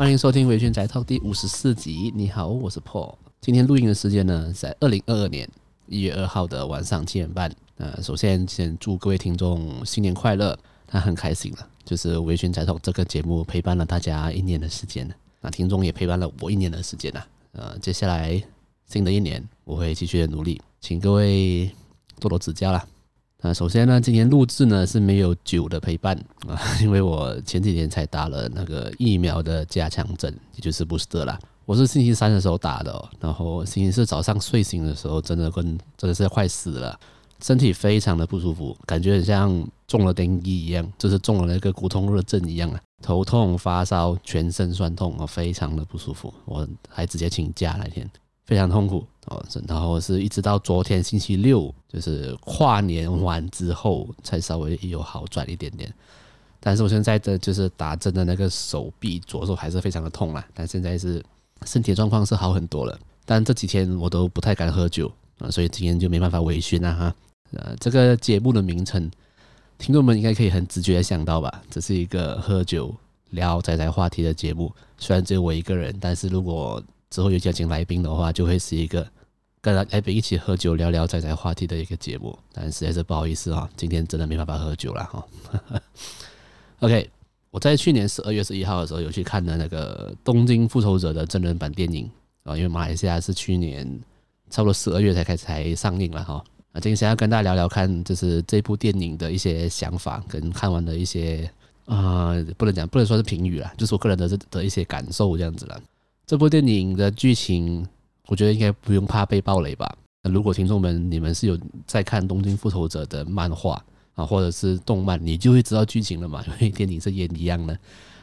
[0.00, 2.10] 欢迎收听《微醺宅 Talk》第五十四集。
[2.16, 3.16] 你好，我是 Paul。
[3.42, 5.46] 今天录音的时间呢，在二零二二年
[5.88, 7.54] 一月二号的晚上七点半。
[7.76, 10.58] 呃，首先先祝各位听众新年快乐。
[10.86, 15.06] 他很开心了，就是《微醺宅 Talk》这个节目陪伴了大家一年的时间，
[15.42, 17.26] 那听众也陪伴了我一年的时间了。
[17.52, 18.42] 呃，接下来
[18.86, 21.70] 新的一年，我会继续的努力，请各位
[22.18, 22.82] 多多指教啦。
[23.42, 26.14] 那首先呢，今天录制呢是没有酒的陪伴
[26.46, 31.38] 啊， 因为我前几天才打了那个疫苗的加强针，也就是 booster 啦。
[31.64, 35.64] 我是星期三的时候打的，然后星期四早上睡醒的时候，真的跟
[35.96, 36.98] 真的是快死了，
[37.42, 48.10] 身体非常的不舒服，感觉很像中了电击一样，就是中了那个骨痛热症一样啊，头痛、发烧、全身酸痛啊，非常的不舒服，我还直接请假那天。
[48.50, 55.88] 非常痛苦哦，然后是一直到昨天星期六，就是跨年完之后才稍微有好转一点点。
[56.58, 61.24] 但是我现在的就是打针的那个手臂左手还是非常的痛啦，但现在是
[61.64, 62.98] 身体状况是好很多了。
[63.24, 67.14] 但这几天我都不太敢喝酒啊，所以今天就没办法微醺啊哈。
[67.52, 69.08] 呃，这个节目的名称，
[69.78, 71.62] 听众们应该可以很直觉的想到吧？
[71.70, 72.92] 这是一个喝酒
[73.30, 79.06] 聊宅宅话题的节目，虽然只有我一个人，但是如果之后有邀请来宾的话，就会是一个
[79.60, 82.38] 跟来宾一起喝酒聊聊宅宅话题的一个节目。
[82.52, 85.26] 但实在是不好意思啊，今天真的没办法喝酒了哈。
[86.80, 87.10] OK，
[87.50, 92.08] 我在去年十二月十一号的时候有去看的那个《东京复仇者》的真人版电影
[92.44, 93.84] 啊，因为马来西亚是去年
[94.48, 96.34] 差不多十二月才开始才上映了哈。
[96.72, 101.50] 啊，今天想要跟大家聊聊看，就是这部电影的一些想法跟看完的一些
[101.86, 105.80] 啊、不能讲不能说是评语了，就是我个人的的一些感受这样子了。
[106.30, 107.84] 这部电影的剧情，
[108.28, 109.92] 我觉得应该不用怕被爆雷吧？
[110.22, 117.76] 那如果听众们你们是有在看《东京复仇者》的漫画啊，或者是动漫，你就会知道剧情了嘛，因为电影是演一样的。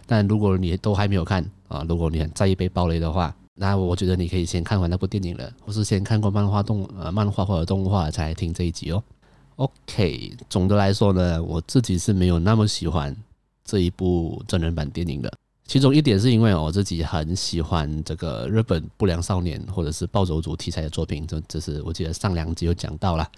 [0.06, 9.04] 但如果你都还没有看啊，如果你很在意被爆雷的话，那我觉得你可以先看完那部电影了，或是先看过漫画动呃漫画或者动画才听这一集哦。
[9.58, 13.14] OK，总的来说呢，我自己是没有那么喜欢
[13.66, 15.30] 这一部真人版电影的。
[15.68, 23.30] 其中一点是因为我自己很喜欢这个日本不良少年或者是暴走族题材的作品，这这是我记得上两集有讲到了，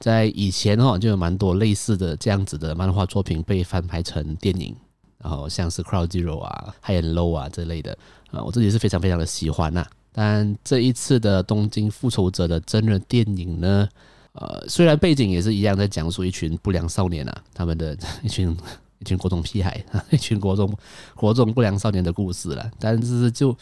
[0.00, 4.74] 在以前哦就有蛮多类似的这样子的漫画作品被翻拍成电影，
[5.18, 7.96] 然后像是 Crow Zero 啊、High and Low 啊这类的
[8.32, 9.86] 啊，我自己是非常非常的喜欢呐。
[10.12, 13.88] 但这一次的东京复仇者的真人电影呢，
[14.32, 18.56] 呃，虽然背景也是一样，在讲述一群不良少年啊，他们的 一群。
[19.00, 20.72] 一群国中屁孩， 一群国中
[21.14, 22.70] 国中不良少年的故事了。
[22.78, 23.56] 但是就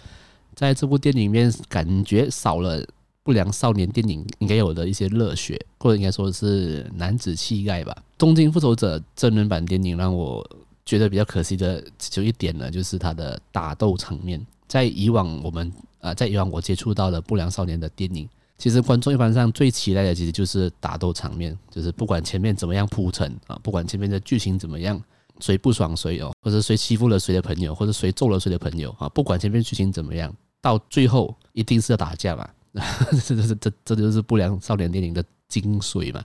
[0.54, 2.82] 在这部电影里面，感觉少了
[3.22, 7.94] 不良少年电影应该有的一些热血，或者应该说是男子气概吧。
[8.16, 10.48] 《东京复仇者》真人版电影让我
[10.84, 14.44] 觉得比较可惜的就一点呢，就是它的打斗场面。
[14.66, 15.70] 在以往我们
[16.00, 25.02] 啊，在以往我接触到的不良少年的电影，其实观众一般上最期待的其实就是打斗场面，就是不管前面怎么样铺陈啊，不管前面的剧情怎么样。
[25.40, 29.08] 谁不爽谁哦，或者谁欺负了谁的朋友，或者谁揍了谁的朋友啊？
[29.08, 32.48] 不管前面剧情怎么样，到最后一定是要打架嘛。
[33.24, 36.22] 这这这这就是不良少年电影的精髓嘛。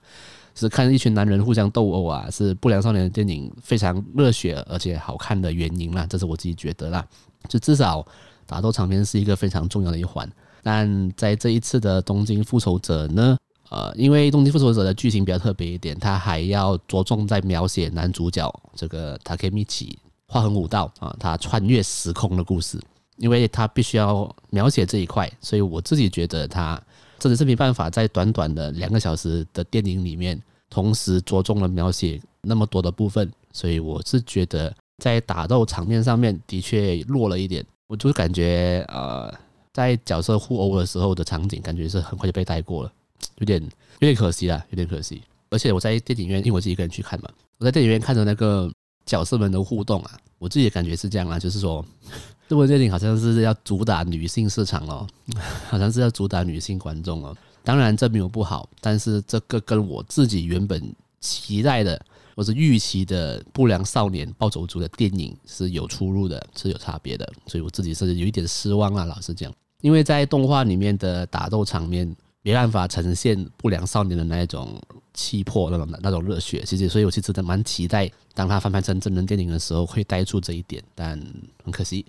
[0.53, 6.05] 是看一群男人互相斗殴啊，是不良少年电影非常热血而且好看的原因啦。
[6.09, 7.07] 这是我自己觉得啦。
[7.47, 8.05] 就至少
[8.45, 10.29] 打斗场面是一个非常重要的一环。
[10.61, 13.37] 但在这一次的东京复仇者呢？
[13.71, 22.79] 呃，因为《东京复仇者》的剧情比较特别一点，他还要着重在描写男主角这个塔克米奇画横武道啊，他穿越时空的故事。
[23.17, 26.81] 因为他必须要描写这一块，所以我自己觉得他
[27.19, 33.31] 真的是没办法在短短的两个小时的电影里面，同时着重了描写那么多的部分。
[33.53, 37.63] 所以我是觉得在打斗场面上面的确弱了一点。
[37.87, 39.31] 我就感觉呃，
[39.71, 42.91] 在角色互殴的时候的场景，感觉是很快就被带过了。
[43.37, 43.69] 有点有
[43.99, 45.21] 点可惜啦，有点可惜。
[45.49, 48.71] 而且我在电影院，因为我自己一个人去看嘛，我在电影院看着那个
[49.05, 51.85] 角色们的互动啊，我自己的感觉是这样啊，就是说
[52.47, 55.05] 这部电影好像是要主打女性市场哦，
[55.67, 57.35] 好像是要主打女性观众哦。
[57.63, 60.81] 当然这没有不好，但是这个跟我自己原本
[61.19, 62.01] 期待的
[62.33, 67.29] 或是预期的不良少年暴走族的电影是有出入的，是有差别的。
[67.45, 72.15] 所以我自己是有一点失望啊，老实讲，因为在动画里面的打斗场面。
[72.43, 74.81] 没办法呈现不良少年的那一种
[75.13, 76.63] 气魄，那种那种热血。
[76.65, 80.83] 其实，所以我其实真的蛮期待，当他翻拍成真人电影的时候，会带出这一点。
[80.95, 81.19] 但
[81.63, 82.05] 很可惜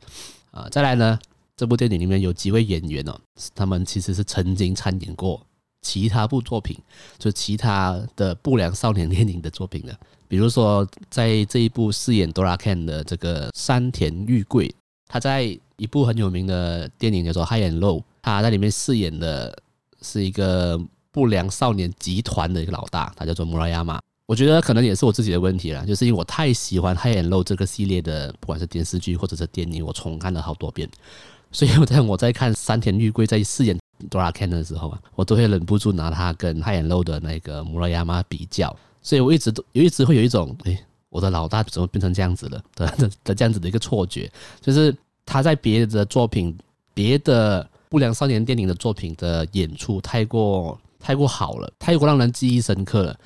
[0.50, 0.68] 啊。
[0.70, 1.18] 再来呢，
[1.56, 3.20] 这部电影里面有几位演员哦，
[3.54, 5.44] 他们其实是曾经参演过
[5.82, 6.78] 其他部作品，
[7.18, 9.94] 就其他的不良少年电影的作品的。
[10.28, 14.74] 比如说，在这一部饰演 Dora Ken 的这个山田裕贵，
[15.06, 19.62] 他在一部很有名的电影叫做《High and Low》，他在里面饰演的
[20.02, 24.00] 是一个不良少年集团的一个老大，他叫做穆拉亚马。
[24.26, 30.88] 我觉得可能也是我自己的问题了，就是因为我太喜欢《High and Low》这个系列的，不管是电视剧或者是电影，我重看了好多遍。
[31.52, 33.78] 所以我在我在看山田裕贵在饰演
[34.08, 38.74] Dora Ken 的时候啊，我都会忍不住拿他跟 High and Low 的那个穆拉亚马比较。
[39.02, 40.78] 所以我一直都有一直会有一种，诶，
[41.10, 44.30] 我的老大怎么变成这样子了 的的的这样子的一个错觉，
[44.62, 44.96] 就是
[45.26, 46.56] 他在别的作品、
[46.94, 53.18] 别的不良少年电影的作品的演出太过太过好了，太过让人记忆深刻了，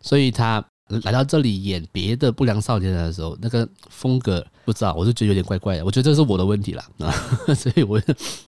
[0.00, 0.64] 所以他
[1.02, 5.84] 来到这里演别的不良少年的时候，那个风格不知道，我就觉得有点怪怪的。
[5.84, 7.12] 我觉得这是我的问题了啊，
[7.54, 8.00] 所以我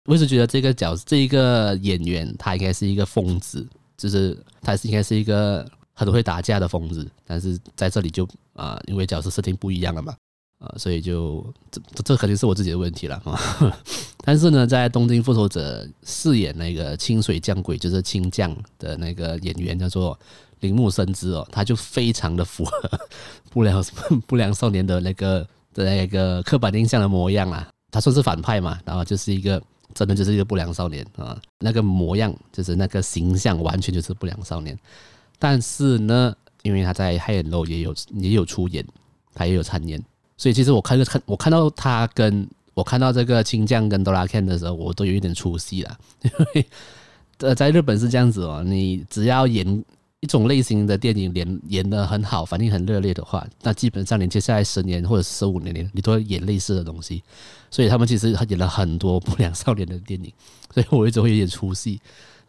[0.05, 3.67] 我一直觉得这个角这一个演员他应该是一个疯子，
[3.97, 5.69] 就是他是应该是一个。
[5.99, 8.23] 很会打架的疯子，但是在这里就
[8.53, 10.15] 啊、因为角色设定不一样了嘛，
[10.59, 13.39] 啊、呃，所以就这这肯定是我自己的问题了啊。
[14.25, 20.19] 但是呢，在《东京复仇者》饰演那个清水将鬼，就是清将的那个演员叫做
[20.61, 22.99] 铃木伸之哦，他就非常的符合
[23.51, 23.83] 不良
[24.25, 27.69] 不良少年的那个的那个刻板印象的模样啦。
[27.91, 29.61] 他说是反派嘛，然后就是一个
[29.93, 34.77] 真的就是一个不良少年啊，那个模样就是那个形象完全就是不良少年。
[35.39, 38.85] 但是呢，因为他在《High and Low》也有也有出演，
[39.33, 40.03] 他也有参演，
[40.37, 45.97] 所以其实我看看我看到他跟我看到这个青将跟 Dora Ken 的时候，我都有一点出戏了。
[46.23, 46.65] 因为
[47.39, 49.83] 呃，在日本是这样子哦，你只要演
[50.19, 57.23] 一种类型的电影，演演得很好，反应很热烈的话，那基本上你接下来十年或者十五年，你都会演类似的东西。
[57.69, 60.31] 所以他们其实演了很多不良少年的电影，
[60.73, 61.99] 所以我一直会有点出戏，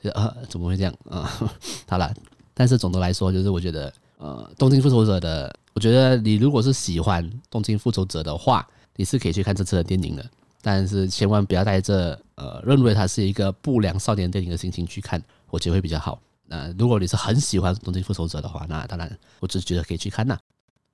[0.02, 1.30] 就啊，怎么会这样啊？
[1.88, 2.12] 好了。
[2.54, 10.24] 但是总的来说，就是我觉得，呃，《东京复仇者》的，我觉得你如果是喜欢《东京复仇者》的话，你是可以去看这次的电影的。
[10.60, 16.20] 但是千万不要带着呃认为它是一个不良少年电影的心情去看，我觉得会比较好。
[16.46, 20.36] 那如果你是很喜欢《东京复仇者》的话，那当然，我只是觉得可以去看呐。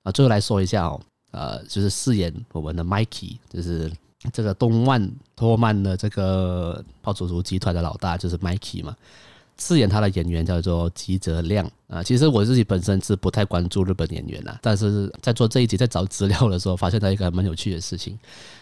[0.03, 1.01] 啊，最后来说一下哦，
[1.31, 3.91] 呃，就是饰演我们的 Mikey，就是
[4.31, 8.95] 这个东万托曼的这个暴走族集团的老大，就是 Mikey 嘛。
[9.57, 18.17] 饰演他的演员叫做吉泽亮啊，其实我自己本身是不太关注日本演员呐，但是在做这一集在找资料的时候，发现到一个蛮有趣的事情，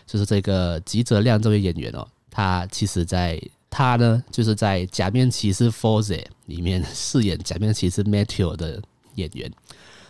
[0.06, 8.82] 就是这个吉泽亮这位演员哦，他其实在他呢就是在假面骑士 Fourze 里面饰演假面骑士 Meteor 的
[9.16, 9.52] 演员，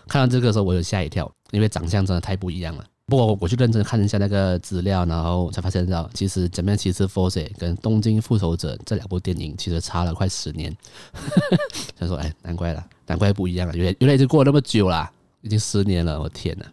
[0.07, 2.83] 看到这个时候我有吓一跳，因为长相真的太不一样了。
[3.13, 7.29] 不过我去认真看一下那个资料，然后才发现到，其实《假面骑士 Force》
[7.59, 10.75] 跟《东京复仇者》这两部电影其实差了快十年。
[11.95, 15.07] 他说：“哎，难怪了，难怪不一样了，原来原来已经过了那么久了，
[15.41, 16.65] 已经十年了，我天呐！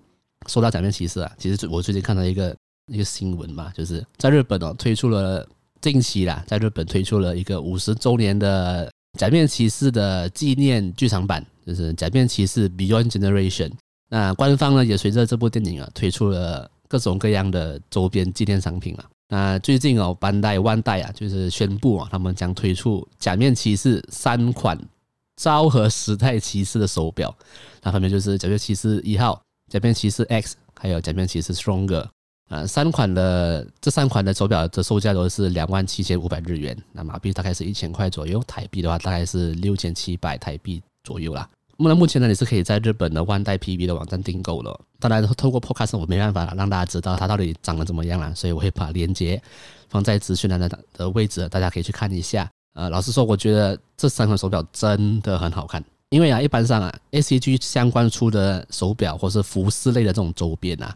[0.49, 2.57] 说到《假面骑士》啊，其实我最近看到一个
[2.87, 5.47] 一个新闻嘛，就是在日本哦推出了
[5.83, 13.69] 近期啦，在日本推出了一个五十周年的《假面骑士》的纪念剧场版，就是《假面骑士 Beyond Generation》。
[14.11, 19.05] 那官方呢也随着这部电影啊推出了各种各样的周边纪念商品啊。
[19.29, 24.77] 那最近哦，班代万代啊就是宣布啊，他们将推出假面骑士三款
[25.37, 27.32] 昭和时代骑士的手表。
[27.81, 32.05] 那分别就是假面骑士一号、假面骑士 X，还有假面骑士 Stronger。
[32.49, 41.49] 啊，三款的这三款的手表的售价都是两万七千五百日元，那马币大概是一千块左右，台币的话大概是六千七百台币左右啦。
[41.89, 44.79] 那目前呢，你是可以在日本的万代 PB 的网站订购了。
[44.99, 49.43] 当然，透过 Podcast 我没办法让大家知道它到底长得怎么样了，所以我会把链接
[49.89, 52.46] 放在资讯栏的的位置，大家可以去看一下。
[52.75, 55.82] 呃，老实说，我觉得这三款手表真的很好看。
[56.10, 60.94] 因为啊，一般上啊，ACG 相关出的手表或是服饰类的这种周边啊，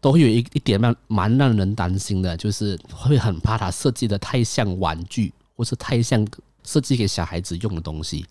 [0.00, 6.26] 都会有一一点蛮蛮让人担心的，就是会很怕它设计的太像玩具，或是太像
[6.64, 8.26] 设计给小孩子用的东西，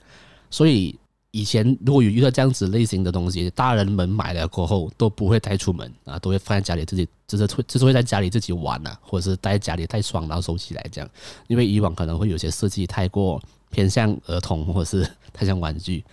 [0.52, 0.94] 所以。
[1.32, 11.10] 以前如果有遇到这样子类型的东西，大人们买了过后都不会带出门啊，都会放在家里自己，就是会就是会在家里自己玩呐，或者是待在家里太爽，然后收起来这样。
[11.48, 16.04] 因为以往可能会有些设计太过偏向儿童，或者是太像玩具。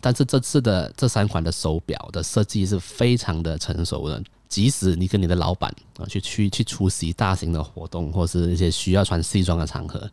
[0.00, 10.10] 但是这次的这三款的手表的设计是非常的成熟的，即使你跟你的老板啊去去去出席大型的活动，或是一些需要穿西装的场合，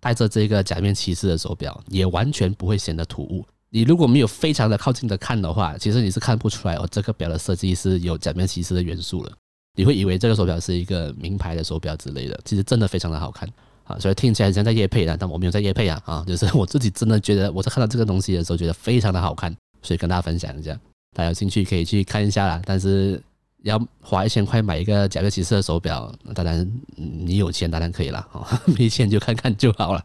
[0.00, 3.44] 带着这个假面骑士的手表，也完全不会显得突兀。
[3.70, 9.32] 你如果没有非常的靠近的看的话，其实你是看不出来哦，这个表的设计是有假面骑士的元素了。
[9.76, 13.48] 你会以为这个手表是一个名牌的手表之类的，其实真的非常的好看
[13.84, 13.96] 啊！
[14.00, 20.72] 所以听起来像在夜配啊，但我没有在夜配啊啊，就是我自己真的觉得我在看到这个东西的时候，觉得非常的好看，所以跟大家分享一下，
[21.14, 22.60] 大家有兴趣可以去看一下啦。
[22.64, 23.22] 但是
[23.62, 28.26] 要花一千块买一个贾面骑士的手表，当然你有钱当然可以了，
[28.76, 30.04] 没钱就看看就好了。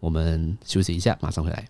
[0.00, 1.66] 我们休息一下，马上回来。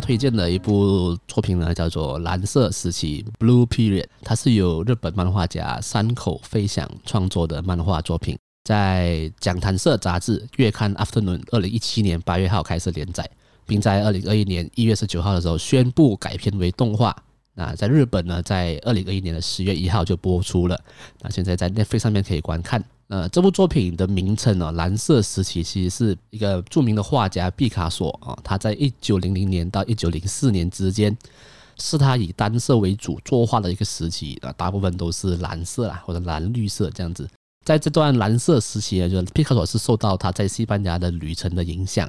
[0.00, 4.06] 推荐的一部作品呢，叫做《蓝色时期》（Blue Period）。
[4.22, 13.28] 它是由日本漫画家山口飞翔创作的漫画作品，在讲谈社杂志月刊《Afternoon》二零一七年八月号开始连载，
[13.66, 17.14] 并在二零二一年一月十九号的时候宣布改编为动画。
[17.54, 20.80] 那在日本呢，在二零二一年的十月一号就播出了。
[21.20, 22.82] 那现在在 Netflix 上面可以观看。
[23.10, 31.18] 呃，这部作品的名称呢，蓝色时期其实是一个著名的画家毕卡索啊，他在一九零零年到一九零四年之间，
[31.76, 37.28] 是他以单色为主作画的一个时期啊，大部分都是蓝色啊或者蓝绿色这样子。
[37.64, 42.08] 在这段蓝色时期呢，就毕卡索是受到他在西班牙的旅程的影响，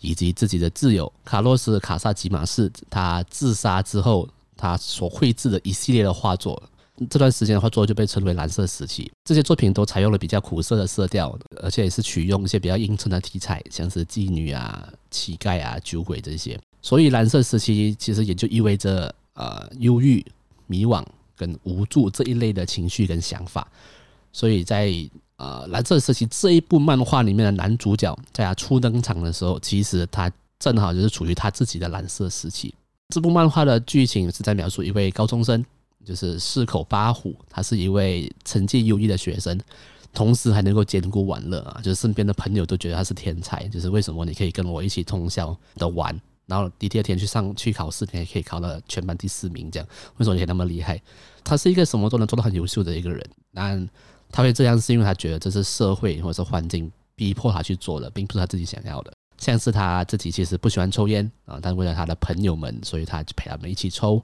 [0.00, 4.26] 以及自己的挚友卡洛斯卡萨吉马士他自杀之后，
[4.56, 6.62] 他所绘制的一系列的画作。
[7.10, 9.10] 这段时间的画作就被称为蓝色时期。
[9.24, 16.58] 这些作品都采用了比较苦涩的色调，而且也是取用一些比较阴沉的题材，像是妓女啊、乞丐啊、酒鬼这些。
[16.82, 20.24] 所以蓝色时期其实也就意味着呃忧郁、
[20.66, 21.04] 迷惘
[21.36, 23.66] 跟无助这一类的情绪跟想法。
[24.32, 24.92] 所以在
[25.36, 32.74] 呃蓝色时期这一部漫画里面的男主角，在他初登场的时候，其实他正好就是处于他自己的蓝色时期。
[33.08, 35.64] 这部漫画的剧情是在描述一位高中生。
[36.04, 39.60] 就是四口八虎，他是一位成绩优异的学生，
[40.12, 43.68] 同时还能够兼顾玩乐啊，就是身边的朋友都觉得他是天才。
[43.68, 51.00] 就是为什么你可以跟我一起通宵的玩，然后第二天去上去考试，你还可以考到全班第四名，这样为什么你可以那么厉害？
[51.44, 53.88] 他是一个什么都能做到很优秀的一个人，但
[54.30, 59.12] 他会这样是因为他觉得这是社会或者是环境逼迫他去做的，并不是他自己想要的。
[59.38, 64.20] 像是他自己其实不喜欢抽烟啊，但为了他的朋友们，所以他就陪他们一起抽。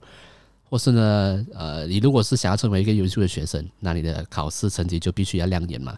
[0.68, 5.96] 或是呢，呃，你如果是想要成为一个优秀的学生，那你的考试成绩就必须要亮眼嘛。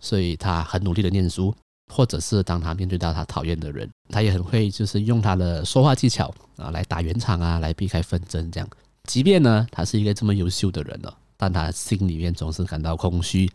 [0.00, 1.54] 所以他很努力的念书，
[1.92, 8.68] 或者是当他面对到他讨厌的人，他也很会就是用他的说话技巧啊来打圆场啊，来避开纷争这样。
[9.04, 13.50] 即便呢，他是一个这么优秀的人了，但他心里面总是感到空虚，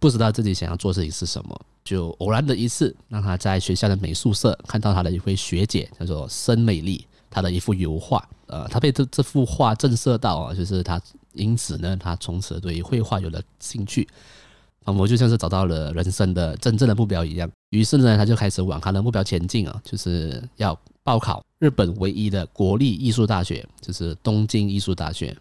[0.00, 1.60] 不知道自己想要做事情是什么。
[1.84, 7.06] 就偶然的一次，让他在学校的美术社看到他的一位学姐，叫做申美丽。
[7.34, 14.06] 他的一幅油画，呃，他被这这幅画震慑到啊，就是他因此呢，他从此对绘画有了兴趣，
[14.84, 17.50] 仿佛就像是找到了人生的真正的目标一样。
[17.70, 25.36] 于是呢，他就开始往他的目标前进啊，就是要报考日本唯一的国立艺术大学，就是东京艺术大学。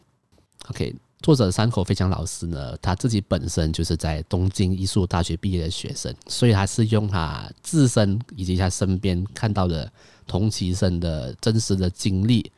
[0.69, 9.91] OK，作者山口飞翔老师呢，他自己本身就是在东京艺术大学毕业的学生，所以他是用他自身以及他身边看到的。
[10.27, 12.51] 同期生的真实的经历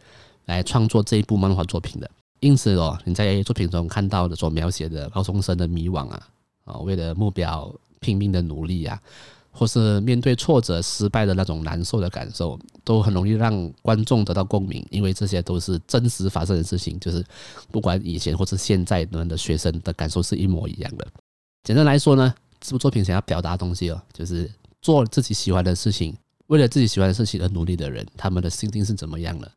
[0.46, 6.28] 来创作这一部漫画作品的，因此哦，你在作品中看到的所描写的高中生的迷惘啊，
[6.66, 9.02] 啊，为了目标拼命的努力啊，
[9.52, 17.26] 或是面对挫折失败的那种难受的感受，都很容易让观众得到共鸣，因为这些都是真实发生的事情，就是
[17.72, 21.08] 不管以前或是现在的的学生的感受是一模一样的。
[21.64, 26.16] 简单来说呢，这部作品想要表达的东西哦，就是做自己喜欢的事情。
[26.48, 29.52] 为了自己喜欢的事情而努力的人，他们的心境是怎么样的？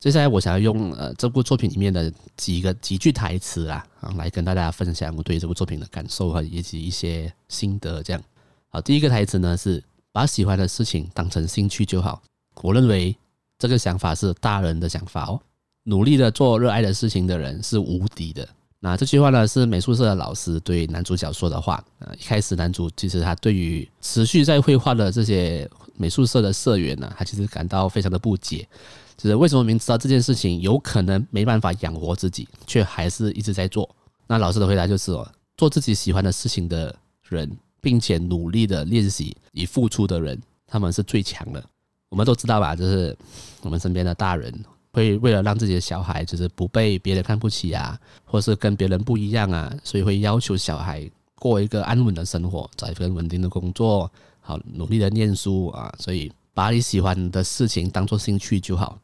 [0.00, 8.02] 接下来，我想要用呃这部作品里面的几个几句台词啊，啊，来跟大家分享我对这部作品的感受和以及一些心得。
[8.02, 8.20] 这样，
[8.68, 12.20] 好，第一个台词呢是把喜欢的事情当成兴趣就好。
[12.62, 13.16] 我认为
[13.58, 15.40] 这个想法是大人的想法哦。
[15.84, 18.48] 努力的做热爱的事情的人是无敌的。
[18.80, 21.84] 那这句话呢，是美术社的老师对男主角说的话。
[22.00, 28.68] 呃，一开始男主其实他对于持续在绘画的这些美术社的社员呢，他其实感到非常的不解，
[29.16, 33.88] 就是为什么明知道这件事情有可能没办法养活自己，却还是一直在做。
[34.26, 36.94] 那老师的回答就是哦，做自己喜欢的事情的
[37.28, 41.62] 人，并且努力的练习与付出的人，他们是最强的。
[42.08, 43.16] 我们都知道吧，就是
[43.62, 44.52] 我们身边的大人。
[44.94, 55.90] 会为了让自己的小孩就是不被别人看不起啊，或是跟别人不一样啊，所以会要求小孩过一个安稳的生活，找一份稳定的工作，好努力的念书啊。
[55.98, 58.98] 所以把你喜欢的事情当做兴趣就好。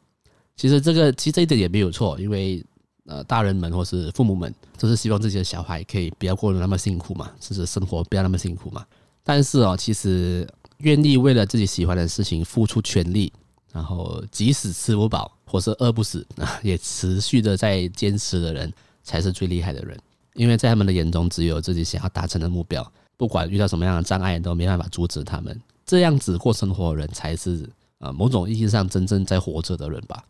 [0.54, 2.62] 其实这个其实这一点也没有错，因为
[3.07, 8.85] 呃大人们或是父母们都是希望自己的小孩可以不要过得那么辛苦嘛，甚至生活不要那么辛苦嘛。
[9.23, 10.47] 但是哦，其实
[10.78, 13.33] 愿意为了自己喜欢的事情付出全力，
[13.73, 19.99] 然后即使吃不饱或是饿不死啊，也持续的在坚持的人，才是最厉害的人。
[20.35, 25.60] 因为在他们的眼中，只有自己想要达成的目标，不管遇到什么样的障碍，都没办法阻止他们。
[25.84, 30.25] 这样子过生活的人，才是啊某种意义上真正在活着的人吧。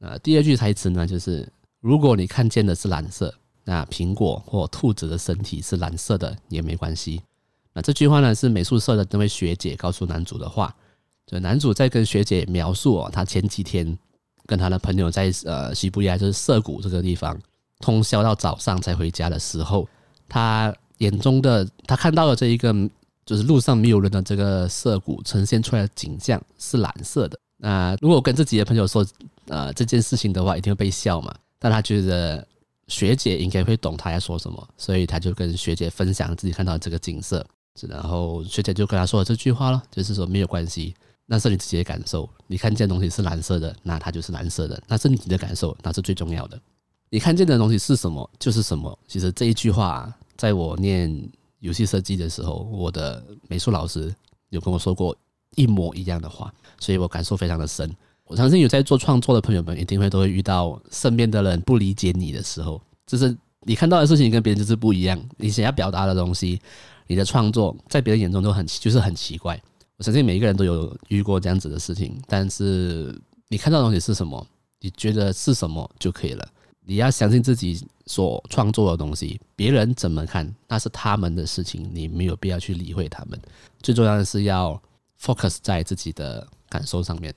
[0.00, 1.48] 呃，第二句台词呢，就是
[1.80, 7.22] 如果你看见的是蓝色，那苹果或兔子的身体是蓝色的也没关系。
[7.72, 10.74] 那这句话呢，是美术社的那位学姐告诉男主的话。
[11.26, 13.98] 就男主在跟学姐描述哦，他前几天
[14.44, 17.34] 跟他的朋友在呃西布亚，就是涩谷这个地方
[17.80, 19.88] 通宵到早上才回家的时候，
[20.28, 20.70] 他
[21.04, 22.74] 眼中的他看到了这一个。
[23.26, 27.38] 就是路上没有人的这个涩谷呈现出来的景象是蓝色的。
[27.56, 29.02] 那如果跟自己的朋友说，
[29.46, 31.34] 呃，这件事情的话，一定会被笑嘛。
[31.58, 32.46] 但他觉得
[32.86, 37.42] 学姐应该会懂他要说什么，所以他就跟学姐分享自己看到这个景色。
[37.88, 40.94] 然后学姐就跟他说了这句话了，就是说没有关系，
[41.24, 42.28] 那是你自己的感受。
[42.46, 46.60] 你看见东西是蓝色的，那它就是蓝色的，那是你的感受，那是最重要的。
[47.08, 48.98] 你看见的东西是什么，就是什么。
[49.08, 51.10] 其实这一句话，在我念。
[51.60, 54.14] 游戏设计的时候，我的美术老师
[54.50, 55.16] 有跟我说过
[55.56, 57.90] 一模一样的话，所以我感受非常的深。
[58.26, 66.60] 我相信有在做创作的朋友们，一定会都会遇到身边的人不理解你的时候，就是你看到的事情跟别人就是不一样，你想要表达的东西，
[67.06, 69.58] 你的创作在别人眼中都很就是很奇怪。
[69.96, 74.46] 我相信每一个人都有遇过这样子的事情，但是你看到的东西是什么，
[74.80, 76.46] 你觉得是什么就可以了。
[76.86, 83.40] 你要相信自己所创作的东西，别人怎么看那是他们的事情，你没有必要去理会他们。
[83.80, 84.80] 最重要的是要
[85.18, 87.34] focus 在自己的感受上面。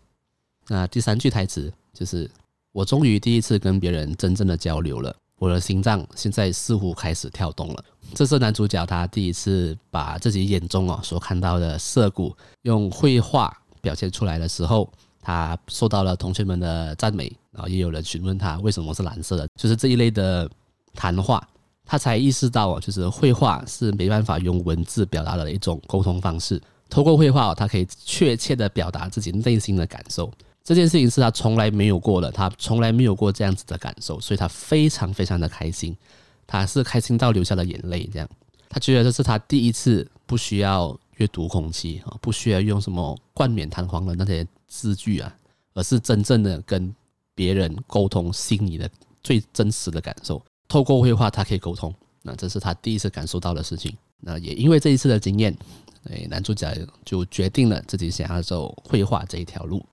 [0.67, 2.29] 那第三句台词就是
[2.73, 14.91] ：“我终于第一次跟别人真正的交流了，我的心脏现在似乎开始跳动了。”这是男主角他第一次把自己眼中哦所看到的涩谷用绘画表现出来的时候。
[15.27, 20.49] 他受到了同学们的赞美，然后也有人询问他为什么是蓝色的，就是这一类的
[20.93, 21.45] 谈话，
[21.85, 26.61] 他才意识到，就是绘画是没办法用文字表达的一种沟通方式。
[26.89, 30.31] 透过绘画，他可以确切的表达自己内心的感受。
[30.63, 35.93] 这件事情是他从来没有过的，他从来没有过这样子的感受，所以他非常非常的开心，
[36.45, 38.09] 他是开心到流下了眼泪。
[38.13, 38.29] 这样，
[38.69, 44.47] 他觉得这是他第一次不需要阅读空气啊，不需要用什么冠冕堂皇的那些。
[44.67, 45.33] 字句啊，
[45.73, 46.93] 而是真正的跟
[47.33, 48.89] 别人沟通心里的
[49.23, 50.43] 最真实的感受。
[50.67, 51.93] 透过绘画，他可以沟通。
[52.21, 53.95] 那这是他第一次感受到的事情。
[54.19, 55.55] 那也因为这一次的经验，
[56.09, 56.75] 哎，男主角
[57.05, 59.85] 就决定了自己想要走绘画这一条路。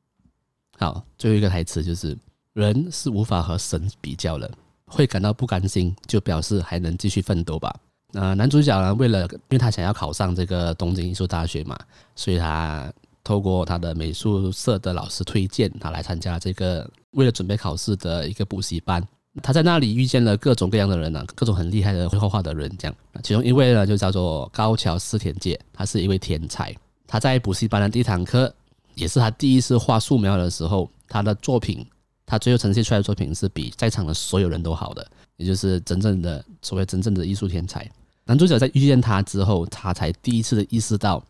[0.78, 2.16] 好，最后一个台词就是：
[2.54, 4.50] 人是无法和神比较的，
[4.86, 7.72] 会感到不甘心，就表示还能继续奋斗吧。
[8.10, 11.78] 那男主角呢，为了因为他想要考上这个东京艺术大学嘛，
[12.16, 12.92] 所以他。
[13.24, 19.02] 透过他的美术社的老师推荐，他来参加这个为了准备考试的一个补习班。
[19.42, 22.70] 他在那里遇见了各种各样的人呢，各种很厉害的会画画的人。
[22.78, 26.72] 这样，其中一位呢就叫做高桥思田介，他是一位天才。
[27.06, 28.54] 他在补习班的第一堂课，
[28.94, 31.84] 也是他第一次画素描的时候，他的作品，
[32.24, 35.04] 他最后呈现出来的作品是比在场的所有人都好的，
[35.36, 37.90] 也就是真正的所谓真正的艺术天才。
[38.26, 41.20] 男主角在遇见他之后，他才第一次的意识到。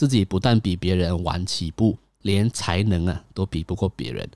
[0.00, 4.26] 自己不但比别人晚起步，连才能啊都比不过别人，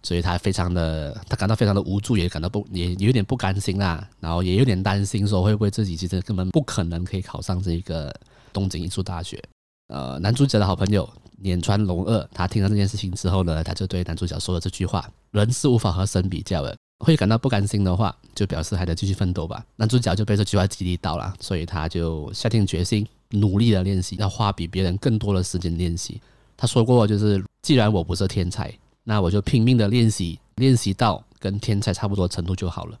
[0.00, 8.14] 所以他非常的，他感到非常的无助，也感到不，也有点不甘心啦，然后也有点担心，说会不会自己其实根本不可能可以考上这个
[8.52, 9.42] 东京艺术大学。
[9.88, 19.66] 呃，男主角的好朋友镰川龙二，他听到这件事情之后呢，他就对男主角说了这句话：人是无法和神比较的，会感到不甘心的话，就表示还得继续奋斗吧。
[19.74, 23.04] 男主角就被这句话激励到了，所以他就下定决心。
[23.30, 26.20] 努力的练习，要花比别人更多的时间练习。
[26.56, 28.72] 他说过，就是既然我不是天才，
[29.04, 32.98] 那我就拼命的练习，练习到跟天才差不多程度就好了。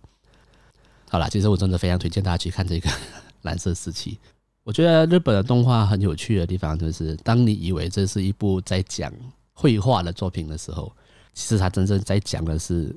[1.08, 2.90] 好了，其实我真的非常推荐大家去看这个
[3.42, 4.12] 《蓝色时期》。
[4.64, 9.10] 我觉得日本的动画很有趣的地方，就是当你以为这是一部在讲
[9.54, 10.92] 绘画的作品的时候，
[11.32, 12.94] 其实他真正在讲的是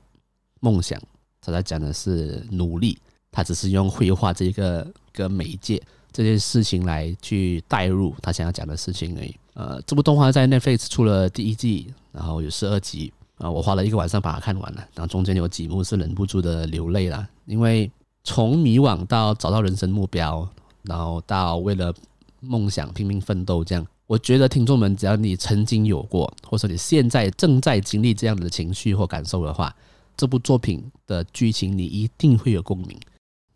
[0.60, 1.02] 梦想，
[1.39, 3.00] 他在讲的是努力，
[3.32, 5.82] 他只是用绘画这一个个媒介。
[6.12, 9.36] 这件事情来去带入他想要讲的事情而已。
[9.54, 14.78] 呃，这部动画在 Netflix 出了第一季，然后有十二集啊，我花了一个晚上把它看完了。
[14.95, 17.91] 然后中间有几幕是忍不住的流泪了，因为
[18.24, 20.47] 从迷惘到找到人生目标，
[20.84, 21.93] 然后到为了
[22.39, 29.76] 梦想拼命奋斗，这样，我觉得听众们只要你曾经有过，或者你现在正在经历这样的情绪或感受的话，
[30.15, 32.97] 这部作品的剧情你一定会有共鸣。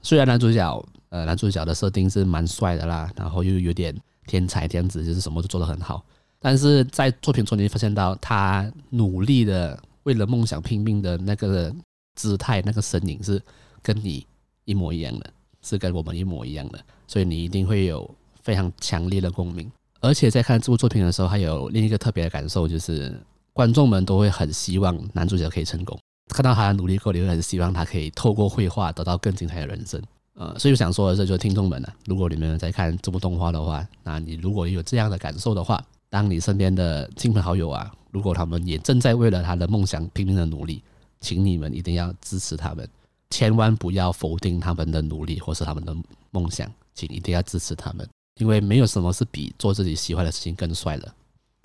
[0.02, 3.95] 虽然男主角呃男主角的设定是蛮帅的啦，然后又有点
[4.28, 6.04] 天才这样子，就是什么都做得很好，
[6.39, 11.73] 但是在作品中你会发现到他努力的为了梦想拼命的那个
[12.15, 13.41] 姿态，那个身影是
[13.82, 14.28] 跟你
[14.65, 19.71] 一模一样的，是跟我们一模一样的，所以你一定会有非常强烈的共鸣。
[20.01, 23.17] 而且在看这部作品的时候，还有另一个特别的感受，就是
[23.54, 25.97] 观众们都会很希望男主角可以成功。
[26.30, 30.01] 看到他的努力过，你会很希望他可以透过绘画得到更精彩的人生。
[30.36, 40.84] 呃，所以我想说的是，就是听众们呢、啊，如果你们在看这部动画的话，那你如果有这样的感受的话，当你身边的亲朋好友啊，如果他们也正在为了他的梦想拼命的努力，
[41.21, 42.88] 请你们一定要支持他们，
[43.30, 45.95] 千万不要否定他们的努力或是他们的
[46.32, 48.08] 梦想，请一定要支持他们。
[48.38, 51.15] 因为没有什么是比做自己喜欢的事情更帅了，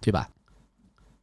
[0.01, 0.31] 对吧？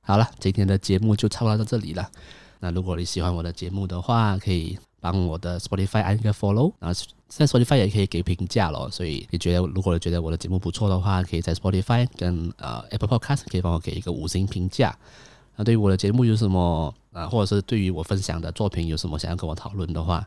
[0.01, 2.11] 好了，今天的节目就差不多到这里了。
[2.59, 8.89] 那如果你喜欢我的节目的话，可以帮我的 Spotify 按一个 follow，然后在 Spotify 也可以给评价咯。
[8.91, 14.97] 所以你觉得，如果觉得我的节目不错的话，可以在 Spotify 跟呃 Apple Podcast 可以帮我给一个五星评价。
[15.55, 20.25] 那对于我的节目有什么啊，或者是对于我分享的作品有什么想要跟我讨论的话，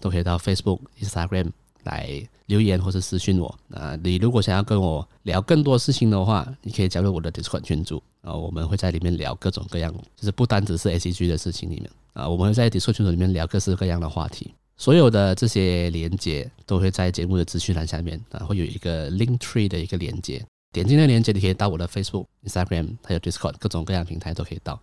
[0.00, 1.50] 都可以到 Facebook、Instagram。
[1.84, 3.56] 来留言或是私讯我。
[3.68, 14.52] 那你如果想要跟我聊更多事情的话，你可以加入我的 Discord 群组啊，我们会在里面聊各种各样，就是不单只是 ACG 的事情里面啊，我们会在 Discord 群组里面聊各式各样的话题。
[14.78, 24.80] 所有的这些连接都会在节目的资讯栏下面啊，会有一个 Link Tree 的一个连接，点进那个连接，你可以到我的 Facebook、Instagram 还有 Discord 各种各样平台都可以到。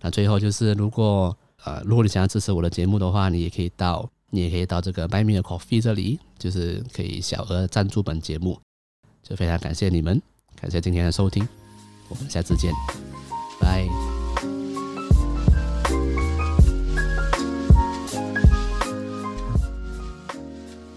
[0.00, 4.10] 那最后就是，如果呃，如果你想要支持我的节目的话，你也可以到。
[4.30, 8.60] 你也可以到这个 Buy Me a Coffee 这里，就是可以小额赞助本节目，
[9.22, 10.20] 就非常感谢你们，
[10.60, 11.46] 感谢今天的收听，
[12.08, 12.72] 我们下次见，
[13.60, 14.15] 拜。